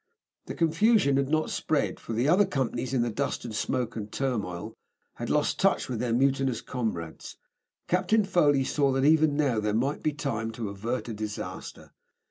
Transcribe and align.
The 0.47 0.55
confusion 0.55 1.17
had 1.17 1.29
not 1.29 1.51
spread, 1.51 1.99
for 1.99 2.13
the 2.13 2.27
other 2.27 2.47
companies, 2.47 2.91
in 2.91 3.03
the 3.03 3.11
dust 3.11 3.45
and 3.45 3.53
smoke 3.55 3.95
and 3.95 4.11
turmoil, 4.11 4.73
had 5.17 5.29
lost 5.29 5.59
touch 5.59 5.87
with 5.87 5.99
their 5.99 6.11
mutinous 6.11 6.59
comrades. 6.61 7.37
Captain 7.87 8.25
Foley 8.25 8.63
saw 8.63 8.91
that 8.93 9.05
even 9.05 9.37
now 9.37 9.59
there 9.59 9.75
might 9.75 10.01
be 10.01 10.13
time 10.13 10.49
to 10.53 10.69
avert 10.69 11.07
a 11.07 11.13
disaster. 11.13 11.91